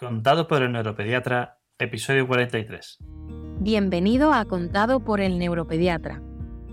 [0.00, 3.00] Contado por el neuropediatra, episodio 43.
[3.58, 6.22] Bienvenido a Contado por el neuropediatra,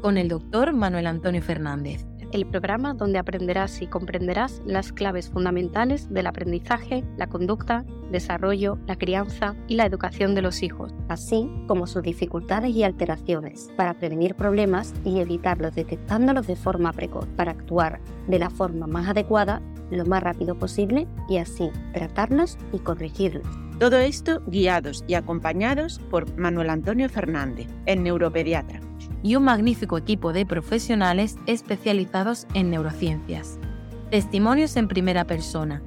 [0.01, 2.05] con el doctor Manuel Antonio Fernández.
[2.31, 8.95] El programa donde aprenderás y comprenderás las claves fundamentales del aprendizaje, la conducta, desarrollo, la
[8.95, 14.35] crianza y la educación de los hijos, así como sus dificultades y alteraciones, para prevenir
[14.35, 17.99] problemas y evitarlos detectándolos de forma precoz, para actuar
[18.29, 19.61] de la forma más adecuada
[19.91, 23.47] lo más rápido posible y así tratarlos y corregirlos.
[23.79, 28.81] Todo esto guiados y acompañados por Manuel Antonio Fernández, el neuropediatra.
[29.21, 33.59] Y un magnífico equipo de profesionales especializados en neurociencias.
[34.09, 35.83] Testimonios en primera persona.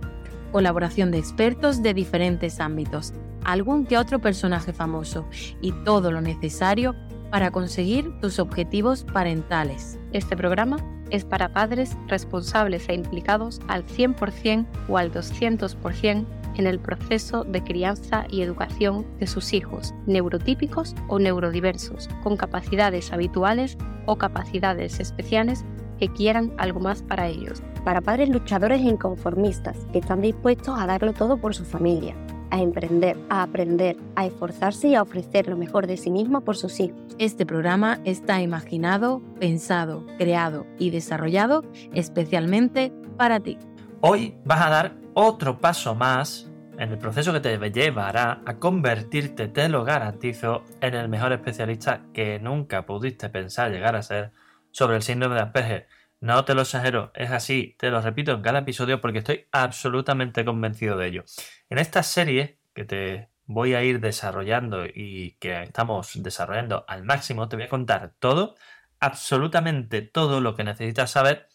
[0.53, 3.13] Colaboración de expertos de diferentes ámbitos.
[3.45, 5.27] Algún que otro personaje famoso.
[5.61, 6.95] Y todo lo necesario
[7.31, 9.99] para conseguir tus objetivos parentales.
[10.13, 10.77] Este programa
[11.11, 17.63] es para padres responsables e implicados al 100% o al 200% en el proceso de
[17.63, 25.65] crianza y educación de sus hijos, neurotípicos o neurodiversos, con capacidades habituales o capacidades especiales
[25.99, 27.63] que quieran algo más para ellos.
[27.85, 32.15] Para padres luchadores e inconformistas que están dispuestos a darlo todo por su familia,
[32.51, 36.57] a emprender, a aprender, a esforzarse y a ofrecer lo mejor de sí mismo por
[36.57, 37.01] sus hijos.
[37.19, 43.59] Este programa está imaginado, pensado, creado y desarrollado especialmente para ti.
[44.01, 49.49] Hoy vas a dar otro paso más en el proceso que te llevará a convertirte,
[49.49, 54.33] te lo garantizo, en el mejor especialista que nunca pudiste pensar llegar a ser
[54.71, 55.89] sobre el síndrome de Asperger.
[56.21, 60.45] No te lo exagero, es así, te lo repito en cada episodio porque estoy absolutamente
[60.45, 61.25] convencido de ello.
[61.71, 67.49] En esta serie que te voy a ir desarrollando y que estamos desarrollando al máximo,
[67.49, 68.55] te voy a contar todo,
[69.01, 71.49] absolutamente todo lo que necesitas saber,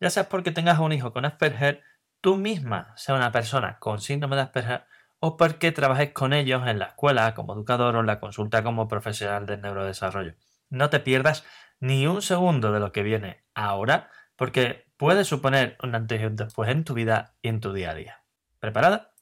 [0.00, 1.84] ya sea porque tengas un hijo con Asperger,
[2.20, 4.84] tú misma sea una persona con síndrome de Asperger
[5.20, 8.88] o porque trabajes con ellos en la escuela como educador o en la consulta como
[8.88, 10.34] profesional de neurodesarrollo.
[10.70, 11.44] No te pierdas
[11.80, 16.36] ni un segundo de lo que viene ahora, porque puede suponer un antes y un
[16.36, 18.24] después en tu vida y en tu día a día.
[18.60, 19.12] ¿Preparada?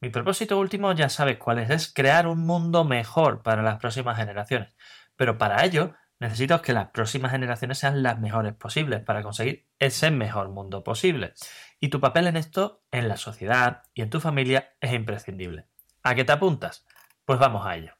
[0.00, 4.18] Mi propósito último ya sabes cuál es, es crear un mundo mejor para las próximas
[4.18, 4.74] generaciones.
[5.16, 10.10] Pero para ello necesito que las próximas generaciones sean las mejores posibles para conseguir ese
[10.10, 11.34] mejor mundo posible.
[11.80, 15.66] Y tu papel en esto, en la sociedad y en tu familia, es imprescindible.
[16.02, 16.86] ¿A qué te apuntas?
[17.24, 17.94] Pues vamos a ello.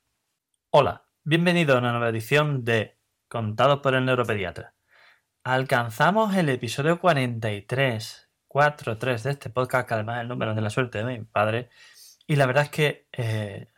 [0.71, 2.99] Hola, bienvenido a una nueva edición de
[3.29, 4.75] contado por el neuropediatra.
[5.43, 10.69] Alcanzamos el episodio 43, 4-3 de este podcast, que además es el número de la
[10.69, 11.71] suerte de mi padre.
[12.27, 13.73] Y la verdad es que eh,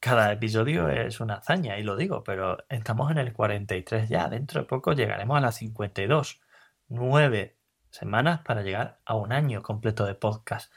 [0.00, 4.28] cada episodio es una hazaña, y lo digo, pero estamos en el 43 ya.
[4.30, 6.40] Dentro de poco llegaremos a las 52.
[6.88, 7.58] Nueve
[7.90, 10.72] semanas para llegar a un año completo de podcast.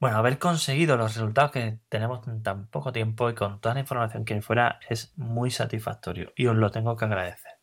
[0.00, 3.80] Bueno, haber conseguido los resultados que tenemos en tan poco tiempo y con toda la
[3.80, 7.58] información que fuera es muy satisfactorio y os lo tengo que agradecer.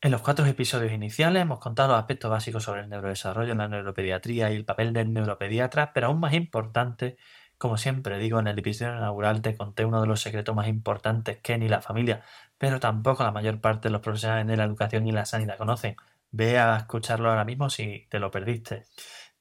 [0.00, 4.56] En los cuatro episodios iniciales hemos contado aspectos básicos sobre el neurodesarrollo, la neuropediatría y
[4.56, 7.16] el papel del neuropediatra, pero aún más importante,
[7.56, 11.38] como siempre digo, en el episodio inaugural te conté uno de los secretos más importantes
[11.38, 12.22] que ni la familia,
[12.58, 15.94] pero tampoco la mayor parte de los profesionales de la educación y la sanidad conocen.
[16.32, 18.86] Ve a escucharlo ahora mismo si te lo perdiste.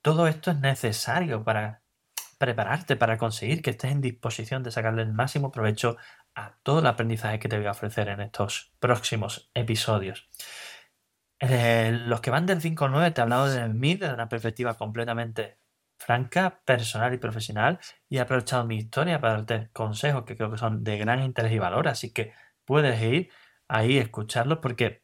[0.04, 1.82] Todo esto es necesario para
[2.38, 5.98] prepararte para conseguir que estés en disposición de sacarle el máximo provecho
[6.36, 10.30] a todo el aprendizaje que te voy a ofrecer en estos próximos episodios.
[11.40, 14.30] Eh, los que van del 5 al 9 te he hablado de mí desde una
[14.30, 15.60] perspectiva completamente
[15.98, 20.58] franca, personal y profesional y he aprovechado mi historia para darte consejos que creo que
[20.58, 22.34] son de gran interés y valor, así que
[22.66, 23.30] puedes ir
[23.68, 25.04] ahí a escucharlos porque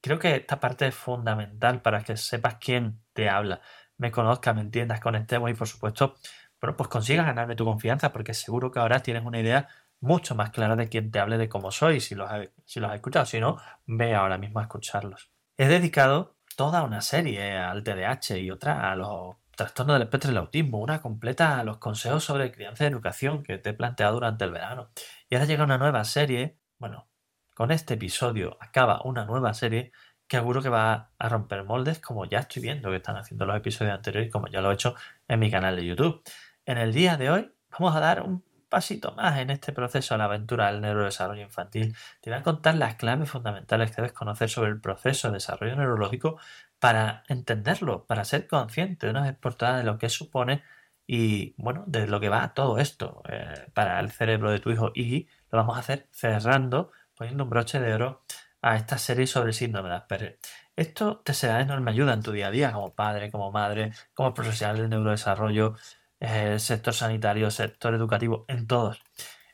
[0.00, 3.60] creo que esta parte es fundamental para que sepas quién te habla,
[3.96, 6.16] me conozcas, me entiendas, conectemos y por supuesto
[6.60, 9.68] bueno, pues consigas ganarme tu confianza porque seguro que ahora tienes una idea
[10.00, 12.30] mucho más clara de quien te hable de cómo soy, si los,
[12.64, 15.30] si los has escuchado, si no, ve ahora mismo a escucharlos.
[15.56, 20.38] He dedicado toda una serie al TDAH y otra a los trastornos del espectro del
[20.38, 24.44] autismo, una completa a los consejos sobre crianza y educación que te he planteado durante
[24.44, 24.90] el verano.
[25.28, 27.08] Y ahora llega una nueva serie, bueno,
[27.54, 29.90] con este episodio acaba una nueva serie
[30.28, 33.56] que auguro que va a romper moldes como ya estoy viendo que están haciendo los
[33.56, 34.94] episodios anteriores como ya lo he hecho
[35.26, 36.22] en mi canal de YouTube.
[36.68, 40.18] En el día de hoy vamos a dar un pasito más en este proceso de
[40.18, 41.96] la aventura del neurodesarrollo infantil.
[42.20, 45.76] Te voy a contar las claves fundamentales que debes conocer sobre el proceso de desarrollo
[45.76, 46.38] neurológico
[46.78, 50.62] para entenderlo, para ser consciente de una vez por todas de lo que supone
[51.06, 54.92] y, bueno, de lo que va todo esto eh, para el cerebro de tu hijo.
[54.94, 58.24] Y lo vamos a hacer cerrando, poniendo un broche de oro
[58.60, 60.38] a esta serie sobre síndrome de Asperger.
[60.76, 63.92] Esto te será de enorme ayuda en tu día a día como padre, como madre,
[64.12, 65.74] como profesional del neurodesarrollo,
[66.20, 69.02] sector sanitario, sector educativo, en todos.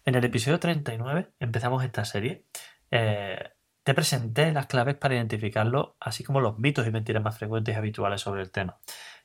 [0.05, 2.45] En el episodio 39 empezamos esta serie.
[2.91, 3.39] Eh,
[3.83, 7.79] te presenté las claves para identificarlo, así como los mitos y mentiras más frecuentes y
[7.79, 8.79] habituales sobre el tema.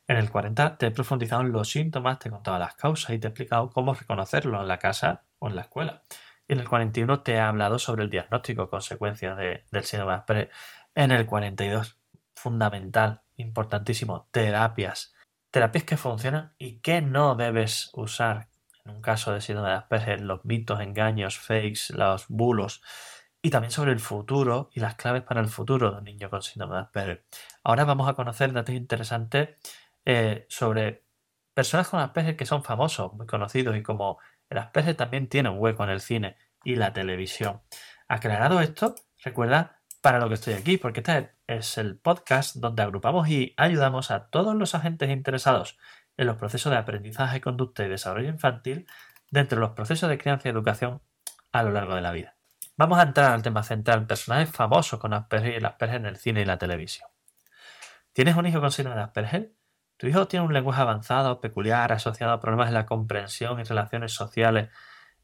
[0.07, 3.19] En el 40 te he profundizado en los síntomas, te he contado las causas y
[3.19, 6.03] te he explicado cómo reconocerlo en la casa o en la escuela.
[6.47, 10.51] En el 41 te he hablado sobre el diagnóstico, consecuencias del síndrome de Asperger.
[10.95, 11.99] En el 42,
[12.33, 15.13] fundamental, importantísimo, terapias.
[15.51, 18.49] Terapias que funcionan y que no debes usar
[18.85, 22.81] en un caso de síndrome de Asperger, los mitos, engaños, fakes, los bulos
[23.41, 26.41] y también sobre el futuro y las claves para el futuro de un niño con
[26.41, 27.25] síndrome de Asperger.
[27.63, 29.49] Ahora vamos a conocer datos interesantes
[30.05, 31.05] eh, sobre
[31.53, 34.19] personas con Asperger que son famosos, muy conocidos y como
[34.49, 37.61] el Asperger también tiene un hueco en el cine y la televisión.
[38.07, 41.27] Aclarado esto, recuerda para lo que estoy aquí, porque este es
[42.01, 45.77] podcast donde agrupamos y ayudamos a todos los agentes interesados
[46.17, 48.87] en los procesos de aprendizaje, conducta y desarrollo infantil
[49.31, 51.01] dentro de los procesos de crianza y educación
[51.51, 52.35] a lo largo de la vida.
[52.77, 56.41] Vamos a entrar al tema central, personajes famosos con Asperger y el en el cine
[56.41, 57.09] y la televisión.
[58.13, 59.53] ¿Tienes un hijo con síndrome de Asperger?
[59.97, 64.13] ¿Tu hijo tiene un lenguaje avanzado, peculiar, asociado a problemas en la comprensión y relaciones
[64.13, 64.69] sociales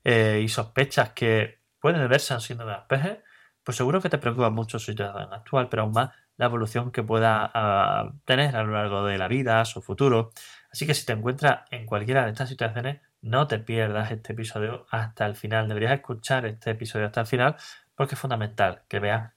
[0.03, 3.23] eh, y sospechas que pueden deberse a un síndrome de Asperger?
[3.65, 7.01] Pues seguro que te preocupa mucho su situación actual, pero aún más la evolución que
[7.01, 10.31] pueda ah, tener a lo largo de la vida, su futuro.
[10.71, 14.85] Así que si te encuentras en cualquiera de estas situaciones, no te pierdas este episodio
[14.91, 15.67] hasta el final.
[15.67, 17.55] Deberías escuchar este episodio hasta el final
[17.95, 19.33] porque es fundamental que veas,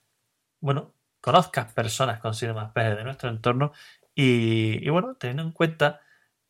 [0.59, 3.71] bueno, conozcas personas con síndrome Asperger de nuestro entorno
[4.13, 6.01] y, bueno, teniendo en cuenta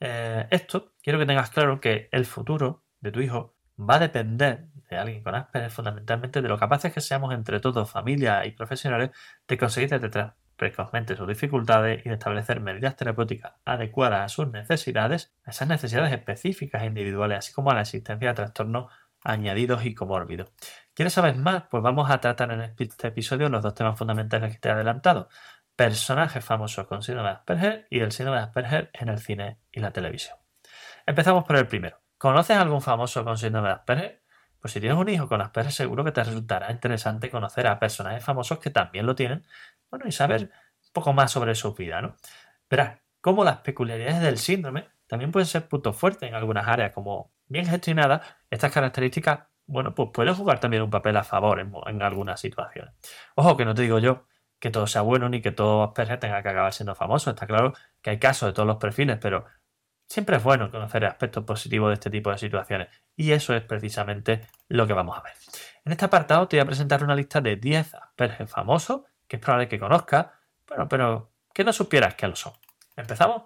[0.02, 4.68] eh, esto, quiero que tengas claro que el futuro de tu hijo va a depender
[4.90, 9.12] de alguien con Asperger fundamentalmente de lo capaces que seamos entre todos, familia y profesionales,
[9.48, 15.34] de conseguir detectar precozmente sus dificultades y de establecer medidas terapéuticas adecuadas a sus necesidades,
[15.46, 18.92] a esas necesidades específicas e individuales, así como a la existencia de trastornos
[19.24, 20.52] añadidos y comórbidos.
[20.94, 21.64] ¿Quieres saber más?
[21.70, 25.30] Pues vamos a tratar en este episodio los dos temas fundamentales que te he adelantado.
[25.76, 29.80] Personajes famosos con síndrome de Asperger y el síndrome de Asperger en el cine y
[29.80, 30.38] la televisión.
[31.06, 32.09] Empezamos por el primero.
[32.20, 34.22] ¿Conoces a algún famoso con síndrome de Asperger?
[34.60, 38.22] Pues si tienes un hijo con Asperger seguro que te resultará interesante conocer a personajes
[38.22, 39.46] famosos que también lo tienen
[39.90, 40.52] bueno, y saber
[40.84, 42.18] un poco más sobre su vida, ¿no?
[42.70, 47.32] Verás, cómo las peculiaridades del síndrome también pueden ser puntos fuertes en algunas áreas, como
[47.48, 52.42] bien gestionadas, estas características, bueno, pues pueden jugar también un papel a favor en, algunas
[52.42, 52.94] situaciones.
[53.36, 54.26] Ojo, que no te digo yo
[54.60, 57.30] que todo sea bueno ni que todo Asperger tenga que acabar siendo famoso.
[57.30, 59.46] Está claro que hay casos de todos los perfiles, pero
[60.10, 62.90] siempre es bueno conocer aspectos positivos de este tipo de situaciones.
[63.16, 65.34] Y eso es precisamente lo que vamos a ver.
[65.86, 69.42] En este apartado te voy a presentar una lista de 10 Asperger famosos que es
[69.42, 70.28] probable que conozcas,
[70.68, 72.54] bueno, pero que no supieras que lo son.
[72.96, 73.44] ¿Empezamos?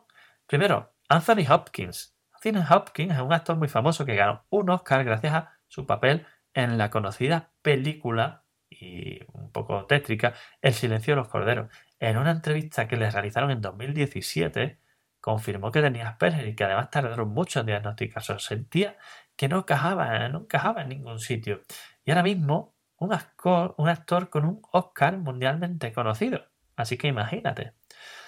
[0.47, 2.15] Primero, Anthony Hopkins.
[2.33, 6.25] Anthony Hopkins es un actor muy famoso que ganó un Oscar gracias a su papel
[6.53, 11.69] en la conocida película y un poco tétrica El silencio de los corderos.
[11.99, 14.79] En una entrevista que le realizaron en 2017,
[15.23, 18.37] confirmó que tenía Asperger y que además tardaron mucho en diagnosticarse.
[18.39, 18.97] Sentía
[19.37, 21.61] que no encajaba, no encajaba en ningún sitio.
[22.03, 26.43] Y ahora mismo un actor, con un Oscar mundialmente conocido.
[26.75, 27.71] Así que imagínate.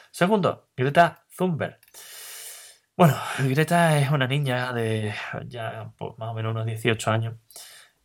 [0.10, 1.82] Segundo, Greta Thunberg.
[2.96, 5.14] Bueno, Greta es una niña de
[5.48, 7.36] ya pues, más o menos unos 18 años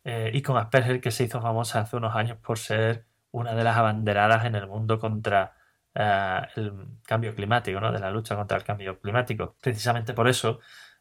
[0.03, 3.63] eh, y con Asperger que se hizo famosa hace unos años por ser una de
[3.63, 5.60] las abanderadas en el mundo contra
[5.95, 6.73] eh, el
[7.05, 7.91] cambio climático, ¿no?
[7.91, 9.55] de la lucha contra el cambio climático.
[9.61, 10.59] Precisamente por eso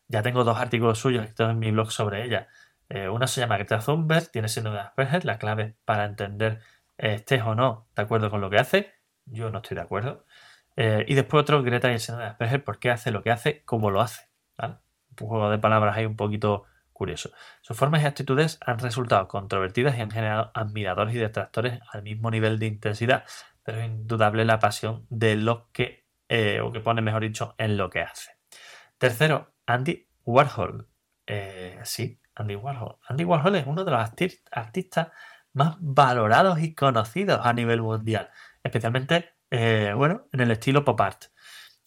[0.09, 2.49] ya tengo dos artículos suyos en mi blog sobre ella.
[2.89, 6.61] Eh, una se llama Greta Thunberg, tiene síndrome de Asperger, la clave para entender
[6.99, 8.93] eh, estés o no de acuerdo con lo que hace.
[9.27, 10.27] Yo no estoy de acuerdo.
[10.77, 13.31] Eh, y después otro, Greta y el síndrome de Asperger, por qué hace lo que
[13.31, 14.29] hace, cómo lo hace.
[14.59, 17.31] Un juego de palabras ahí un poquito curioso.
[17.63, 22.31] Sus formas y actitudes han resultado controvertidas y han generado admiradores y detractores al mismo
[22.31, 23.25] nivel de intensidad,
[23.63, 26.07] pero es indudable la pasión de lo que,
[26.63, 28.33] o que pone, mejor dicho, en lo que hace.
[28.99, 30.89] Tercero, Andy Warhol.
[31.85, 32.97] sí, Andy Warhol.
[33.09, 34.01] Andy Warhol es uno de los
[34.51, 35.09] artistas
[35.53, 38.31] más valorados y conocidos a nivel mundial,
[38.63, 41.25] especialmente eh, bueno, en el estilo pop art.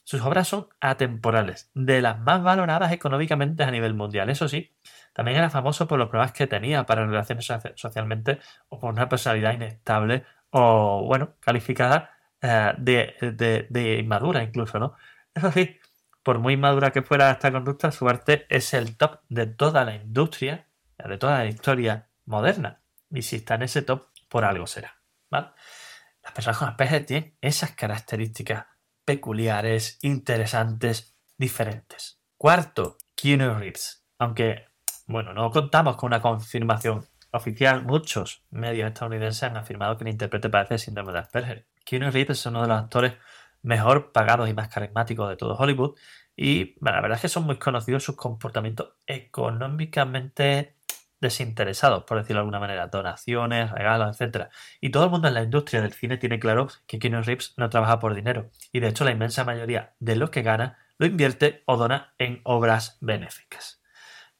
[0.03, 4.29] Sus obras son atemporales, de las más valoradas económicamente a nivel mundial.
[4.29, 4.75] Eso sí,
[5.13, 9.53] también era famoso por los problemas que tenía para relaciones socialmente o por una personalidad
[9.53, 14.95] inestable o, bueno, calificada eh, de, de, inmadura incluso, ¿no?
[15.33, 15.77] Eso sí,
[16.21, 19.95] por muy madura que fuera esta conducta, su arte es el top de toda la
[19.95, 20.67] industria,
[20.97, 22.83] de toda la historia moderna.
[23.09, 24.95] Y si está en ese top, por algo será.
[25.31, 28.67] Las personas con Asperger tienen esas características
[29.03, 32.21] peculiares, interesantes, diferentes.
[32.37, 34.05] Cuarto, Keanu Reeves.
[34.19, 34.67] Aunque,
[35.07, 40.49] bueno, no contamos con una confirmación oficial, muchos medios estadounidenses han afirmado que el intérprete
[40.49, 41.65] padece síndrome de Asperger.
[41.83, 43.13] Keanu Reeves es uno de los actores
[43.61, 45.97] mejor pagados y más carismáticos de todo Hollywood
[46.35, 50.75] y la verdad es que son muy conocidos sus comportamientos económicamente
[51.19, 54.49] desinteresados, por decirlo de alguna manera, donaciones, regalos, etc.
[54.81, 57.69] Y todo el mundo en la industria del cine tiene claro que Keanu Reeves no
[57.69, 61.63] trabaja por dinero y de hecho la inmensa mayoría de lo que gana lo invierte
[61.65, 63.81] o dona en obras benéficas.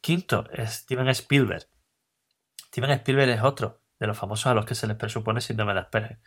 [0.00, 1.66] Quinto, Steven Spielberg.
[2.74, 5.78] Steven Spielberg es otro de los famosos a los que se les presupone síndrome de
[5.78, 6.18] Asperger.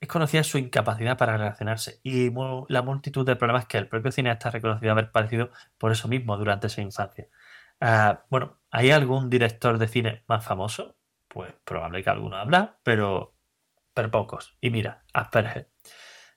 [0.00, 2.28] Es conocida su incapacidad para relacionarse y
[2.68, 6.36] la multitud de problemas que el propio cineasta ha reconocido haber padecido por eso mismo
[6.36, 7.28] durante su infancia.
[7.80, 10.96] Ah, bueno, ¿hay algún director de cine más famoso?
[11.28, 13.36] Pues probable que alguno habla, pero,
[13.94, 14.56] pero pocos.
[14.60, 15.70] Y mira, Asperger.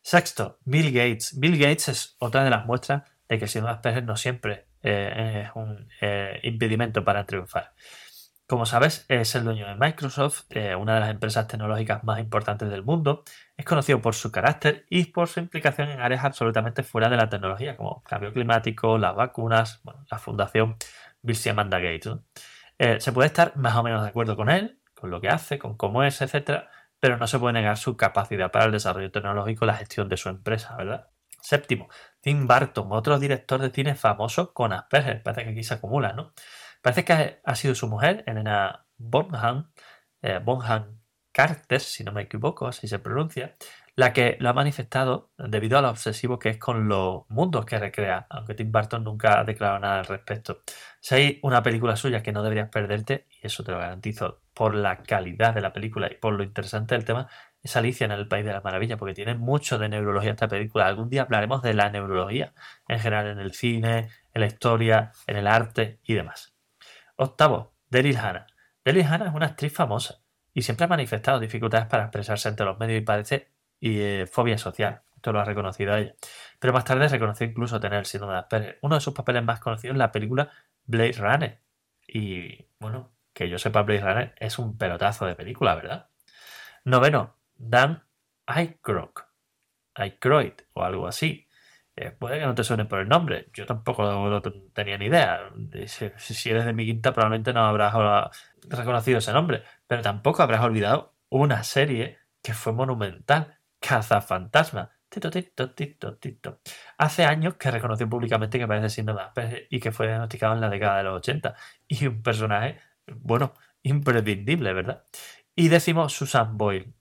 [0.04, 1.40] Sexto, Bill Gates.
[1.40, 4.68] Bill Gates es otra de las muestras de que el síndrome de Asperger no siempre
[4.84, 7.74] eh, es un eh, impedimento para triunfar.
[8.48, 12.70] Como sabes, es el dueño de Microsoft, eh, una de las empresas tecnológicas más importantes
[12.70, 13.24] del mundo.
[13.58, 17.28] Es conocido por su carácter y por su implicación en áreas absolutamente fuera de la
[17.28, 20.76] tecnología, como cambio climático, las vacunas, la fundación
[21.24, 22.18] Bill y Amanda Gates.
[22.78, 25.58] Eh, se puede estar más o menos de acuerdo con él, con lo que hace,
[25.58, 29.66] con cómo es, etcétera, pero no se puede negar su capacidad para el desarrollo tecnológico
[29.66, 31.08] y la gestión de su empresa, ¿verdad?
[31.42, 31.90] Séptimo,
[32.22, 35.24] Tim Burton, otro director de cine famoso con Asperger.
[35.24, 36.34] Parece que aquí se acumula, ¿no?
[36.86, 39.72] Parece que ha sido su mujer, Elena Bonham,
[40.22, 41.02] eh, Bonham
[41.32, 43.56] Carter, si no me equivoco, así se pronuncia,
[43.96, 47.80] la que lo ha manifestado debido a lo obsesivo que es con los mundos que
[47.80, 50.62] recrea, aunque Tim Burton nunca ha declarado nada al respecto.
[51.00, 54.76] Si hay una película suya que no deberías perderte, y eso te lo garantizo por
[54.76, 57.28] la calidad de la película y por lo interesante del tema,
[57.64, 60.86] es Alicia en el País de la Maravilla, porque tiene mucho de neurología esta película.
[60.86, 62.54] Algún día hablaremos de la neurología
[62.88, 66.55] en general en el cine, en la historia, en el arte y demás.
[67.16, 68.48] Octavo, Daryl Hannah.
[68.84, 70.22] Daryl Hannah es una actriz famosa
[70.54, 74.58] y siempre ha manifestado dificultades para expresarse ante los medios y padece y, eh, fobia
[74.58, 75.02] social.
[75.16, 76.16] Esto lo ha reconocido ella.
[76.60, 78.80] Pero más tarde reconoció incluso tener síndrome de Asperger.
[78.82, 80.52] Uno de sus papeles más conocidos es la película
[80.86, 81.62] Blade Runner.
[82.08, 86.10] Y bueno, que yo sepa, Blade Runner es un pelotazo de película, ¿verdad?
[86.84, 88.04] Noveno, Dan
[88.46, 89.10] Aykroyd.
[89.96, 91.45] Aykroyd o algo así.
[91.98, 94.42] Eh, puede que no te suene por el nombre, yo tampoco
[94.74, 95.50] tenía ni idea.
[95.88, 97.94] Si, eres de mi quinta, probablemente no habrás
[98.68, 104.92] reconocido ese nombre, pero tampoco habrás olvidado una serie que fue monumental: Cazafantasma.
[105.08, 106.60] Tito, tito, tito, tito.
[106.98, 110.70] Hace años que reconoció públicamente que parece síndrome de y que fue diagnosticado en la
[110.70, 111.56] década de los 80.
[111.88, 115.04] Y un personaje, bueno, imprescindible, ¿verdad?
[115.56, 116.94] Y decimos Susan Boyle.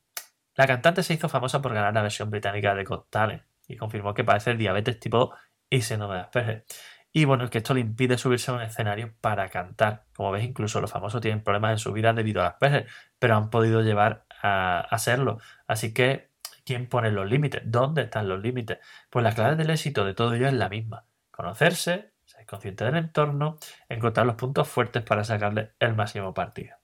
[0.54, 4.14] La cantante se hizo famosa por ganar la versión británica de Got Talent y confirmó
[4.14, 5.34] que padece diabetes tipo
[5.70, 6.64] y síndrome de Asperger.
[7.12, 10.06] Y bueno, que esto le impide subirse a un escenario para cantar.
[10.16, 12.88] Como ves, incluso los famosos tienen problemas en su vida debido a Asperger,
[13.20, 15.38] pero han podido llevar a hacerlo.
[15.68, 16.30] Así que,
[16.64, 17.62] ¿quién pone los límites?
[17.64, 18.78] ¿Dónde están los límites?
[19.10, 21.06] Pues la clave del éxito de todo ello es la misma.
[21.30, 26.76] Conocerse, ser consciente del entorno, encontrar los puntos fuertes para sacarle el máximo partido.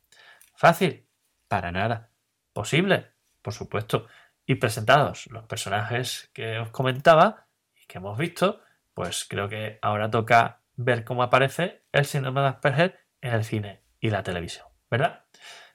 [0.54, 1.08] ¿Fácil?
[1.49, 2.10] Para nada.
[2.52, 3.12] ¿Posible?
[3.42, 4.06] Por supuesto
[4.50, 8.61] y presentados los personajes que os comentaba y que hemos visto,
[8.95, 13.85] pues creo que ahora toca ver cómo aparece el síndrome de Asperger en el cine
[14.00, 15.23] y la televisión, ¿verdad?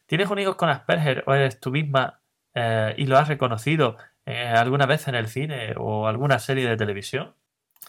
[0.08, 2.20] ¿Tienes hijo con Asperger o eres tú misma
[2.54, 6.76] eh, y lo has reconocido eh, alguna vez en el cine o alguna serie de
[6.76, 7.34] televisión?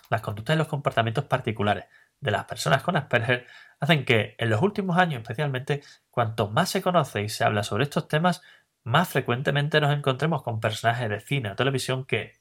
[0.08, 1.86] Las conductas y los comportamientos particulares
[2.20, 3.48] de las personas con Asperger
[3.80, 7.82] hacen que en los últimos años especialmente, cuanto más se conoce y se habla sobre
[7.82, 8.40] estos temas,
[8.86, 12.34] más frecuentemente nos encontremos con personajes de cine o televisión que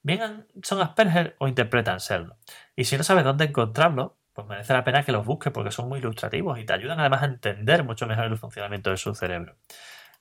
[0.00, 2.36] bien son Asperger o interpretan serlo.
[2.76, 5.88] Y si no sabes dónde encontrarlo, pues merece la pena que los busques porque son
[5.88, 9.56] muy ilustrativos y te ayudan además a entender mucho mejor el funcionamiento de su cerebro.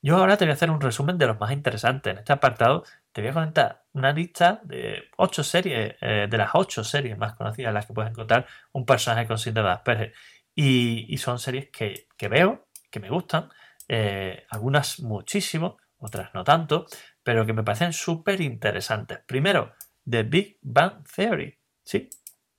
[0.01, 2.12] Yo ahora te voy a hacer un resumen de los más interesantes.
[2.12, 6.50] En este apartado te voy a comentar una lista de ocho series, eh, de las
[6.55, 10.13] ocho series más conocidas en las que puedes encontrar un personaje con síndrome de Asperger.
[10.55, 13.50] Y, son series que, que veo, que me gustan,
[13.88, 16.86] eh, algunas muchísimo, otras no tanto,
[17.24, 19.20] pero que me parecen súper interesantes.
[19.25, 19.74] Primero,
[20.10, 21.58] The Big Bang Theory.
[21.84, 22.10] Sí,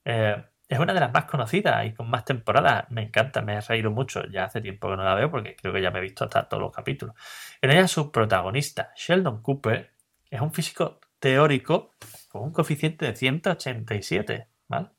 [0.05, 2.91] eh, es una de las más conocidas y con más temporadas.
[2.91, 4.25] Me encanta, me he reído mucho.
[4.27, 6.49] Ya hace tiempo que no la veo porque creo que ya me he visto hasta
[6.49, 7.15] todos los capítulos.
[7.63, 9.95] En ella su protagonista, Sheldon Cooper,
[10.31, 11.95] es un físico teórico
[12.29, 14.91] con un coeficiente de 187, ¿vale?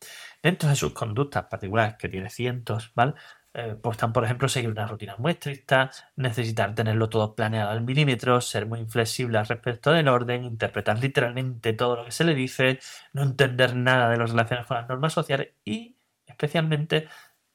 [0.41, 3.13] Dentro de sus conductas particulares, que tiene cientos, ¿vale?
[3.59, 7.81] Eh, pues están, por ejemplo, seguir una rutina muy estricta, necesitar tenerlo todo planeado al
[7.81, 12.35] milímetro, ser muy inflexible al respecto del orden, interpretar literalmente todo lo que se le
[12.35, 12.79] dice,
[13.13, 17.07] no entender nada de las relaciones con las normas sociales y, especialmente,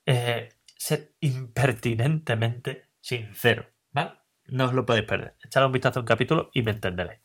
[0.06, 3.66] eh, ser impertinentemente sincero.
[3.92, 4.12] ¿vale?
[4.46, 5.37] No os lo podéis perder.
[5.44, 7.20] Echad un vistazo a un capítulo y me entenderéis.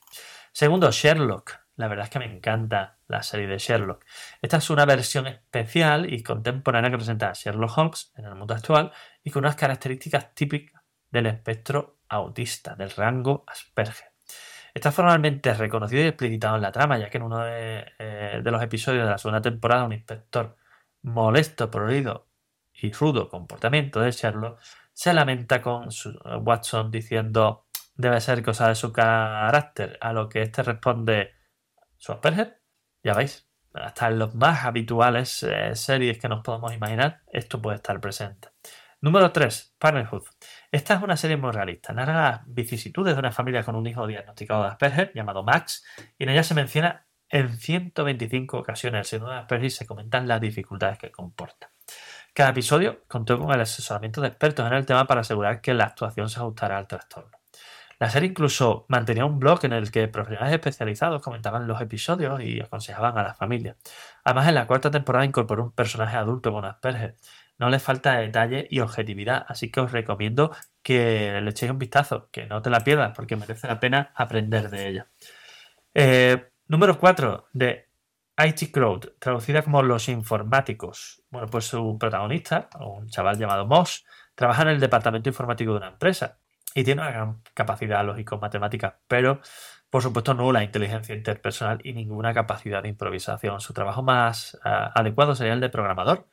[0.52, 1.69] Segundo, Sherlock.
[1.80, 4.04] La verdad es que me encanta la serie de Sherlock.
[4.42, 8.54] Esta es una versión especial y contemporánea que presenta a Sherlock Holmes en el mundo
[8.54, 8.92] actual
[9.24, 14.10] y con unas características típicas del espectro autista, del rango Asperger.
[14.74, 18.62] Está formalmente reconocido y explicitado en la trama, ya que en uno de, eh, los
[18.62, 20.58] episodios de la segunda temporada un inspector
[21.04, 22.28] molesto por oído
[22.74, 24.60] y rudo comportamiento de Sherlock
[24.92, 25.88] se lamenta con
[26.42, 31.39] Watson diciendo debe ser cosa de su carácter, a lo que este responde
[32.00, 32.62] su Asperger,
[33.04, 37.76] ya veis, hasta en los más habituales eh, series que nos podemos imaginar, esto puede
[37.76, 38.50] estar presente.
[39.02, 40.24] Número 3, Parenthood.
[40.72, 41.94] Esta es una serie muy realista.
[41.94, 45.86] Narra las vicisitudes de una familia con un hijo diagnosticado de Asperger llamado Max
[46.18, 50.28] y en ella se menciona en 125 ocasiones el síndrome de Asperger y se comentan
[50.28, 51.72] las dificultades que comporta.
[52.34, 55.86] Cada episodio contó con el asesoramiento de expertos en el tema para asegurar que la
[55.86, 57.39] actuación se ajustara al trastorno.
[58.00, 62.62] La serie incluso mantenía un blog en el que profesionales especializados comentaban los episodios y
[62.62, 63.76] aconsejaban a las familias.
[64.24, 67.18] Además, en la cuarta temporada incorporó un personaje adulto con Asperger.
[67.58, 72.30] No le falta detalle y objetividad, así que os recomiendo que le echéis un vistazo,
[72.32, 75.08] que no te la pierdas, porque merece la pena aprender de ella.
[75.94, 77.90] Eh, número 4 de
[78.38, 81.22] IT Crowd, traducida como Los Informáticos.
[81.30, 85.90] Bueno, pues su protagonista, un chaval llamado Moss, trabaja en el departamento informático de una
[85.90, 86.40] empresa
[86.80, 89.42] y tiene una gran capacidad lógico-matemática, pero
[89.90, 93.60] por supuesto no la inteligencia interpersonal y ninguna capacidad de improvisación.
[93.60, 96.30] Su trabajo más eh, adecuado sería el de programador,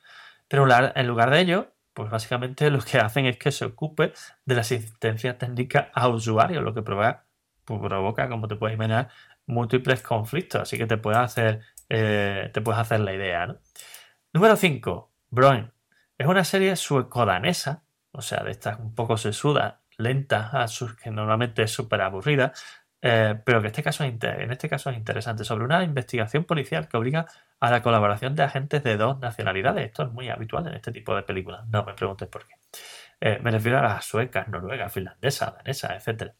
[0.47, 4.13] pero en lugar de ello, pues básicamente lo que hacen es que se ocupe
[4.45, 7.25] de la asistencia técnica a usuarios, lo que provoca,
[7.65, 9.09] pues provoca como te puedes imaginar,
[9.47, 13.57] múltiples conflictos, así que te puedes hacer, eh, te puedes hacer la idea.
[14.31, 15.73] Número 5, Broen.
[16.17, 20.65] Es una serie sueco-danesa, o sea, de estas un poco sesuda lenta,
[21.01, 22.53] que normalmente es súper aburrida,
[23.01, 26.97] eh, pero que este caso en este caso es interesante, sobre una investigación policial que
[26.97, 27.27] obliga
[27.59, 29.85] a la colaboración de agentes de dos nacionalidades.
[29.85, 32.55] Esto es muy habitual en este tipo de películas, no me preguntes por qué.
[33.19, 36.33] Eh, me refiero a las suecas, noruegas, finlandesas, danesas, etc.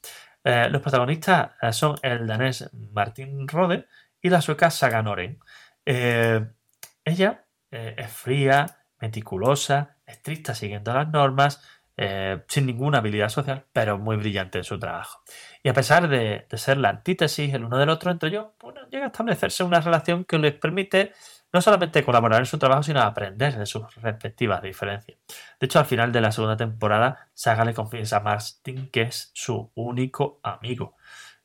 [0.44, 3.88] Eh, los protagonistas son el danés Martin Rode
[4.22, 5.40] y la sueca Saga Noren.
[5.86, 8.66] ella es fría,
[9.00, 11.62] meticulosa, estricta siguiendo las normas,
[12.00, 15.24] eh, sin ninguna habilidad social, pero muy brillante en su trabajo.
[15.64, 18.48] Y a pesar de, ser la antítesis el uno del otro entre ellos,
[18.92, 21.14] llega a establecerse una relación que les permite
[21.52, 25.18] no solamente colaborar en su trabajo, sino aprender de sus respectivas diferencias.
[25.60, 29.32] De hecho, al final de la segunda temporada, Saga le confiesa a Martin que es
[29.34, 30.96] su único amigo.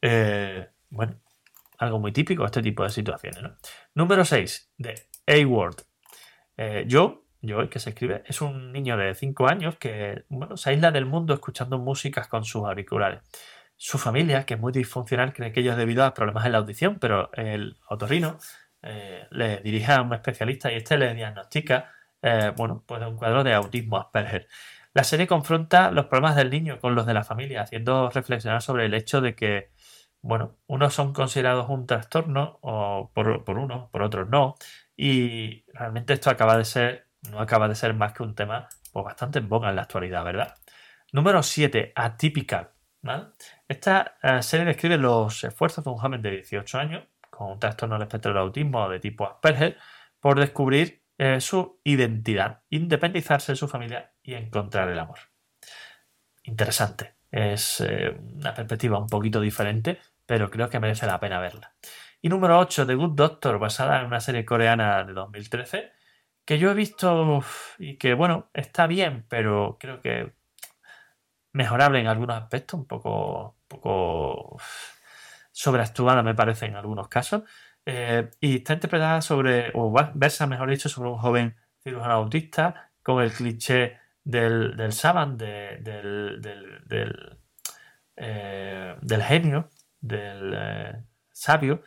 [0.03, 1.15] Eh, bueno,
[1.79, 3.43] algo muy típico este tipo de situaciones.
[3.95, 5.77] Número 6, de A-Word.
[6.59, 10.71] Eh, yo Joel, que se escribe, es un niño de 5 años que bueno, se
[10.71, 13.21] aísla del mundo escuchando músicas con sus auriculares.
[13.77, 16.59] Su familia, que es muy disfuncional, cree que ello es debido a problemas en la
[16.59, 18.39] audición, pero el otorrino
[18.83, 21.91] eh, le dirige a un especialista y este le diagnostica
[22.23, 24.49] eh, bueno, pues un cuadro de autismo Asperger.
[24.95, 28.87] La serie confronta los problemas del niño con los de la familia, haciendo reflexionar sobre
[28.87, 29.71] el hecho de que,
[30.21, 34.57] bueno, unos son considerados un trastorno o por, por unos, por otros no,
[34.97, 39.05] y realmente esto acaba de ser no acaba de ser más que un tema pues,
[39.05, 40.55] bastante en boga en la actualidad, ¿verdad?
[41.13, 42.71] Número 7, Atypical.
[43.67, 47.97] Esta eh, serie describe los esfuerzos de un joven de 18 años con un trastorno
[47.97, 49.77] del espectro del autismo de tipo Asperger
[50.21, 55.19] por descubrir eh, su identidad, independizarse de su familia y encontrar el amor.
[56.45, 57.17] Interesante.
[57.31, 61.75] Es eh, una perspectiva un poquito diferente, pero creo que merece la pena verla.
[62.21, 65.93] Y número 8, The Good Doctor, basada en una serie coreana de 2013
[66.45, 67.41] que yo he visto
[67.79, 70.35] y que, bueno, está bien, pero creo que
[71.53, 74.59] mejorable en algunos aspectos, un poco, poco
[75.53, 77.43] sobreactuada me parece en algunos casos.
[77.85, 83.23] Eh, y está interpretada sobre, o versa, mejor dicho, sobre un joven cirujano autista con
[83.23, 86.41] el cliché del, del Saban, del, del,
[86.87, 87.39] del,
[88.17, 91.83] eh, genio, del eh, sabio,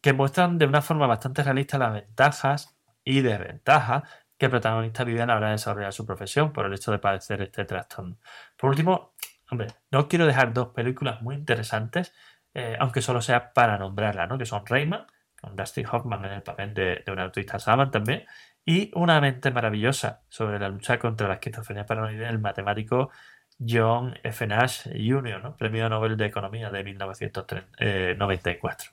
[0.00, 4.04] que muestran de una forma bastante realista las ventajas y desventajas
[4.40, 7.64] que el protagonista vive a la de su profesión por el hecho de padecer este
[7.66, 8.16] trastorno.
[8.56, 9.12] Por último,
[9.50, 12.14] hombre, no quiero dejar dos películas muy interesantes,
[12.54, 14.38] eh, aunque solo sea para nombrarlas, ¿no?
[14.38, 15.06] que son Rayman,
[15.40, 18.24] con Dustin Hoffman en el papel de, un autista Saban también,
[18.64, 23.10] y Una mente maravillosa sobre la lucha contra la esquizofrenia paranoide del matemático
[23.58, 24.46] John F.
[24.46, 25.56] Nash Jr., ¿no?
[25.56, 28.90] Premio Nobel de Economía de 1994.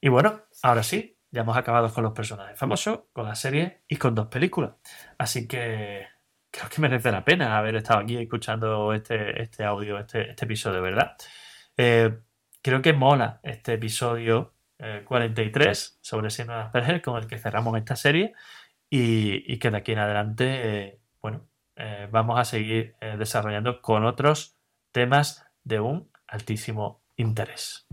[0.00, 3.96] Y bueno, ahora sí, ya hemos acabado con los personajes famosos, con la serie y
[3.96, 4.72] con dos películas.
[5.18, 6.06] Así que
[6.50, 10.82] creo que merece la pena haber estado aquí escuchando este, este audio, este, este episodio,
[10.82, 11.16] ¿verdad?
[11.78, 12.18] Eh,
[12.60, 14.54] creo que mola este episodio
[15.04, 18.34] 43 eh, sobre Síndrome de Asperger con el que cerramos esta serie
[18.90, 20.46] y, que de aquí en adelante,
[20.86, 21.48] eh, bueno,
[22.10, 24.58] vamos a seguir desarrollando con otros
[24.92, 27.86] temas de un altísimo interés.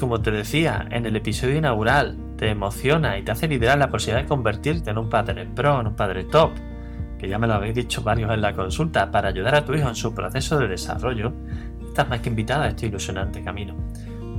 [0.00, 4.22] Como te decía en el episodio inaugural, te emociona y te hace liderar la posibilidad
[4.22, 6.52] de convertirte en un padre pro, en un padre top,
[7.18, 9.88] que ya me lo habéis dicho varios en la consulta, para ayudar a tu hijo
[9.88, 11.32] en su proceso de desarrollo,
[11.88, 13.74] estás más que invitada a este ilusionante camino.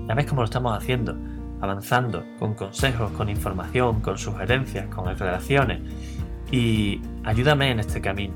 [0.08, 1.16] Ya ves cómo lo estamos haciendo,
[1.60, 5.82] avanzando con consejos, con información, con sugerencias, con relaciones.
[6.52, 8.34] Y ayúdame en este camino.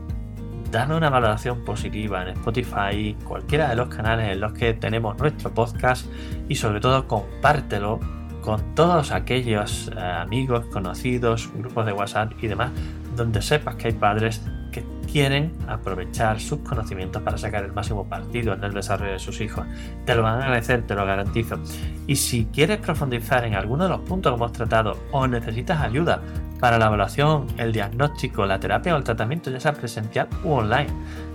[0.69, 5.53] Dame una valoración positiva en Spotify, cualquiera de los canales en los que tenemos nuestro
[5.53, 6.05] podcast
[6.49, 7.99] y sobre todo compártelo
[8.43, 12.71] con todos aquellos eh, amigos, conocidos, grupos de WhatsApp y demás,
[13.15, 18.53] donde sepas que hay padres que quieren aprovechar sus conocimientos para sacar el máximo partido
[18.53, 19.65] en el desarrollo de sus hijos.
[20.05, 21.59] Te lo van a agradecer, te lo garantizo.
[22.05, 26.21] Y si quieres profundizar en alguno de los puntos que hemos tratado o necesitas ayuda
[26.59, 30.89] para la evaluación, el diagnóstico, la terapia o el tratamiento, ya sea presencial u online,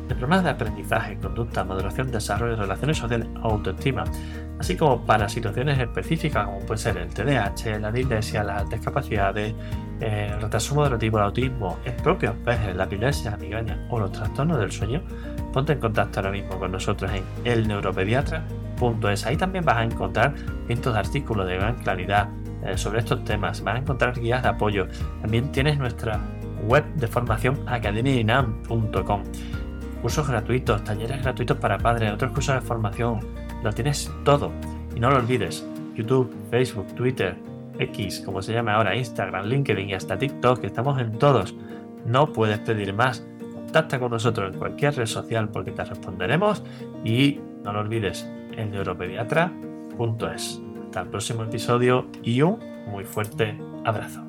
[0.09, 4.05] de problemas de aprendizaje, conducta, maduración, desarrollo, relaciones sociales, autoestima,
[4.59, 9.55] así como para situaciones específicas como puede ser el TDAH, la dislexia, las discapacidades,
[10.01, 14.13] eh, el retraso moderativo, el autismo, el propio Asperger, la epilepsia, la migraña o los
[14.13, 15.03] trastornos del sueño,
[15.53, 19.27] ponte en contacto ahora mismo con nosotros en elneuropediatra.es.
[19.27, 20.35] Ahí también vas a encontrar
[20.67, 22.29] cientos de artículos de gran claridad
[22.65, 24.87] eh, sobre estos temas, vas a encontrar guías de apoyo.
[25.21, 26.21] También tienes nuestra
[26.67, 29.23] web de formación academiainam.com
[30.01, 33.21] cursos gratuitos, talleres gratuitos para padres, otros cursos de formación.
[33.63, 34.53] Lo tienes todo.
[34.95, 37.37] Y no lo olvides, YouTube, Facebook, Twitter,
[37.79, 41.55] X, como se llama ahora, Instagram, LinkedIn y hasta TikTok, estamos en todos.
[42.07, 43.27] No puedes pedir más.
[43.53, 46.63] Contacta con nosotros en cualquier red social porque te responderemos
[47.05, 50.63] y no lo olvides, en neuropediatra.es.
[50.87, 52.59] Hasta el próximo episodio y un
[52.91, 54.28] muy fuerte abrazo.